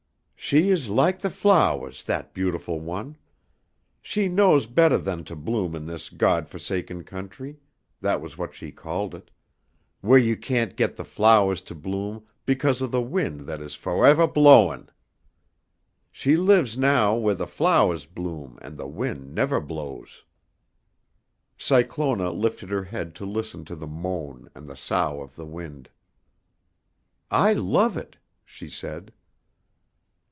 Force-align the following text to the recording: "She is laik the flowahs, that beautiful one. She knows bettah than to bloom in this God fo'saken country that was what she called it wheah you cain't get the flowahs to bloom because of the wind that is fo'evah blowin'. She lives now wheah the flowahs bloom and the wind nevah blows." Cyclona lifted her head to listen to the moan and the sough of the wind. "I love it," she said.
"She 0.43 0.67
is 0.69 0.89
laik 0.89 1.19
the 1.19 1.29
flowahs, 1.29 2.03
that 2.05 2.33
beautiful 2.33 2.81
one. 2.81 3.15
She 4.01 4.27
knows 4.27 4.65
bettah 4.67 4.97
than 4.97 5.23
to 5.25 5.35
bloom 5.35 5.75
in 5.77 5.85
this 5.85 6.09
God 6.09 6.49
fo'saken 6.49 7.05
country 7.05 7.57
that 8.01 8.19
was 8.19 8.37
what 8.37 8.53
she 8.53 8.69
called 8.71 9.15
it 9.15 9.31
wheah 10.03 10.19
you 10.21 10.35
cain't 10.35 10.75
get 10.75 10.97
the 10.97 11.05
flowahs 11.05 11.61
to 11.67 11.75
bloom 11.75 12.25
because 12.45 12.81
of 12.81 12.91
the 12.91 13.01
wind 13.03 13.41
that 13.41 13.61
is 13.61 13.75
fo'evah 13.77 14.27
blowin'. 14.33 14.89
She 16.11 16.35
lives 16.35 16.77
now 16.77 17.15
wheah 17.15 17.35
the 17.35 17.45
flowahs 17.47 18.05
bloom 18.05 18.59
and 18.61 18.75
the 18.75 18.87
wind 18.89 19.33
nevah 19.33 19.61
blows." 19.61 20.25
Cyclona 21.57 22.29
lifted 22.31 22.71
her 22.71 22.83
head 22.83 23.15
to 23.15 23.25
listen 23.25 23.63
to 23.65 23.75
the 23.75 23.87
moan 23.87 24.49
and 24.53 24.67
the 24.67 24.75
sough 24.75 25.21
of 25.21 25.37
the 25.37 25.45
wind. 25.45 25.89
"I 27.29 27.53
love 27.53 27.95
it," 27.95 28.17
she 28.43 28.67
said. 28.69 29.13